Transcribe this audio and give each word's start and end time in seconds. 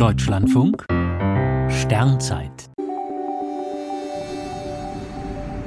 Deutschlandfunk 0.00 0.86
Sternzeit 1.68 2.70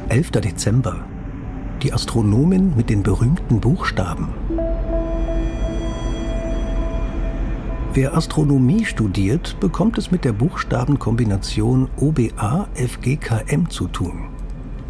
11. 0.10 0.32
Dezember. 0.32 1.06
Die 1.84 1.94
Astronomin 1.94 2.76
mit 2.76 2.90
den 2.90 3.04
berühmten 3.04 3.62
Buchstaben. 3.62 4.30
Wer 7.94 8.18
Astronomie 8.18 8.86
studiert, 8.86 9.56
bekommt 9.60 10.00
es 10.00 10.10
mit 10.10 10.26
der 10.26 10.34
Buchstabenkombination 10.34 11.88
OBA-FGKM 11.98 13.70
zu 13.70 13.88
tun. 13.88 14.30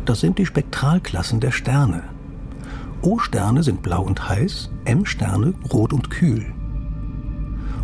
Das 0.06 0.22
sind 0.22 0.38
die 0.38 0.46
Spektralklassen 0.46 1.42
der 1.42 1.52
Sterne. 1.52 2.04
O-Sterne 3.02 3.62
sind 3.62 3.84
blau 3.84 4.04
und 4.04 4.30
heiß, 4.30 4.72
M-Sterne 4.86 5.54
rot 5.70 5.92
und 5.92 6.10
kühl. 6.10 6.46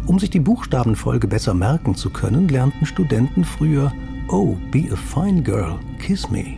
Um 0.10 0.18
sich 0.18 0.32
die 0.32 0.40
Buchstabenfolge 0.40 1.28
besser 1.28 1.54
merken 1.54 1.94
zu 1.94 2.10
können, 2.10 2.48
lernten 2.48 2.88
Studenten 2.88 3.44
früher 3.44 3.94
Oh, 4.28 4.58
be 4.72 4.90
a 4.92 4.96
fine 4.96 5.44
girl, 5.44 5.78
kiss 6.00 6.32
me. 6.32 6.58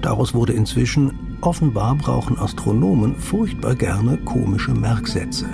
Daraus 0.00 0.32
wurde 0.32 0.54
inzwischen 0.54 1.36
Offenbar 1.42 1.96
brauchen 1.96 2.38
Astronomen 2.38 3.14
furchtbar 3.16 3.74
gerne 3.74 4.16
komische 4.16 4.72
Merksätze. 4.72 5.50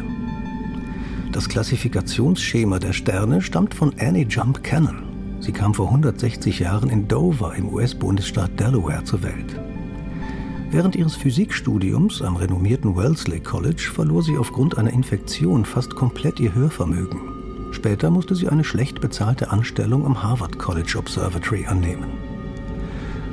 Das 1.32 1.48
Klassifikationsschema 1.48 2.78
der 2.78 2.92
Sterne 2.92 3.42
stammt 3.42 3.74
von 3.74 3.92
Annie 3.98 4.26
Jump 4.28 4.62
Cannon. 4.62 5.02
Sie 5.40 5.50
kam 5.50 5.74
vor 5.74 5.88
160 5.88 6.60
Jahren 6.60 6.88
in 6.88 7.08
Dover 7.08 7.56
im 7.56 7.68
US-Bundesstaat 7.68 8.60
Delaware 8.60 9.02
zur 9.02 9.24
Welt. 9.24 9.58
Während 10.76 10.94
ihres 10.94 11.16
Physikstudiums 11.16 12.20
am 12.20 12.36
renommierten 12.36 12.94
Wellesley 12.94 13.40
College 13.40 13.88
verlor 13.94 14.22
sie 14.22 14.36
aufgrund 14.36 14.76
einer 14.76 14.92
Infektion 14.92 15.64
fast 15.64 15.96
komplett 15.96 16.38
ihr 16.38 16.54
Hörvermögen. 16.54 17.72
Später 17.72 18.10
musste 18.10 18.34
sie 18.34 18.46
eine 18.50 18.62
schlecht 18.62 19.00
bezahlte 19.00 19.50
Anstellung 19.50 20.04
am 20.04 20.22
Harvard 20.22 20.58
College 20.58 20.96
Observatory 20.98 21.64
annehmen. 21.64 22.10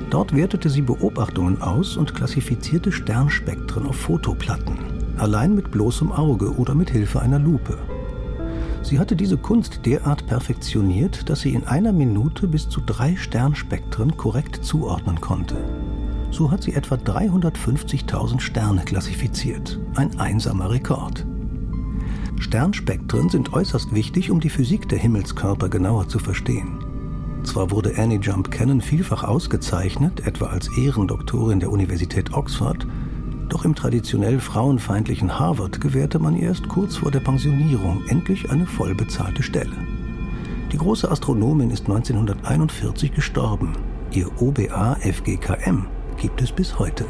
Dort 0.09 0.33
wertete 0.33 0.69
sie 0.69 0.83
Beobachtungen 0.83 1.61
aus 1.61 1.97
und 1.97 2.16
klassifizierte 2.16 2.94
Sternspektren 2.94 3.88
auf 3.88 3.97
Fotoplatten, 3.97 4.77
allein 5.17 5.53
mit 5.53 5.69
bloßem 5.69 6.14
Auge 6.14 6.55
oder 6.55 6.75
mit 6.75 6.91
Hilfe 6.91 7.21
einer 7.21 7.39
Lupe. 7.39 7.77
Sie 8.83 8.99
hatte 8.99 9.17
diese 9.17 9.36
Kunst 9.36 9.86
derart 9.86 10.27
perfektioniert, 10.27 11.30
dass 11.30 11.41
sie 11.41 11.53
in 11.53 11.66
einer 11.66 11.91
Minute 11.91 12.47
bis 12.47 12.69
zu 12.69 12.80
drei 12.80 13.17
Sternspektren 13.17 14.16
korrekt 14.16 14.64
zuordnen 14.64 15.19
konnte. 15.19 15.58
So 16.34 16.50
hat 16.50 16.64
sie 16.64 16.73
etwa 16.73 16.95
350.000 16.95 18.39
Sterne 18.39 18.81
klassifiziert. 18.81 19.80
Ein 19.94 20.20
einsamer 20.20 20.72
Rekord. 20.72 21.28
Sternspektren 22.39 23.30
sind 23.30 23.53
äußerst 23.53 23.94
wichtig, 23.94 24.31
um 24.31 24.39
die 24.39 24.50
Physik 24.50 24.89
der 24.89 24.98
Himmelskörper 24.98 25.70
genauer 25.70 26.08
zu 26.08 26.17
verstehen. 26.17 26.80
Zwar 27.44 27.70
wurde 27.70 27.94
Annie 28.00 28.20
Jump 28.20 28.50
Cannon 28.50 28.81
vielfach 28.81 29.23
ausgezeichnet, 29.23 30.26
etwa 30.26 30.48
als 30.48 30.76
Ehrendoktorin 30.76 31.59
der 31.59 31.72
Universität 31.72 32.34
Oxford, 32.34 32.88
doch 33.50 33.64
im 33.64 33.76
traditionell 33.76 34.39
frauenfeindlichen 34.39 35.38
Harvard 35.38 35.81
gewährte 35.81 36.17
man 36.17 36.36
ihr 36.36 36.48
erst 36.48 36.67
kurz 36.67 36.95
vor 36.95 37.11
der 37.11 37.20
Pensionierung 37.20 38.02
endlich 38.08 38.50
eine 38.50 38.66
vollbezahlte 38.66 39.44
Stelle. 39.44 39.78
Die 40.72 40.78
große 40.78 41.11
Astronomin 41.11 41.70
ist 41.70 41.88
1941 41.88 43.14
gestorben. 43.14 43.73
Ihr 44.11 44.31
OBA 44.42 44.95
FGKM 44.95 45.86
gibt 46.17 46.42
es 46.42 46.52
bis 46.52 46.78
heute. 46.80 47.06